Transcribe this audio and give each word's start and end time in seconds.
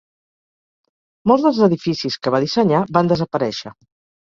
Molts 1.33 1.45
dels 1.49 1.61
edificis 1.69 2.19
que 2.25 2.35
va 2.37 2.41
dissenyar 2.47 2.83
van 2.99 3.15
desaparèixer. 3.15 3.79